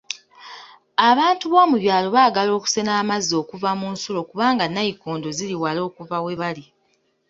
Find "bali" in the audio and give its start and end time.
6.41-6.65